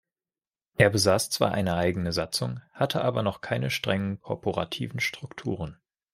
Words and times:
Er 0.77 0.89
besaß 0.89 1.29
zwar 1.29 1.51
eine 1.51 1.75
eigene 1.75 2.11
Satzung, 2.11 2.59
hatte 2.73 3.03
aber 3.03 3.21
noch 3.21 3.39
keine 3.41 3.69
strengen 3.69 4.19
korporativen 4.19 4.99
Strukturen. 4.99 5.79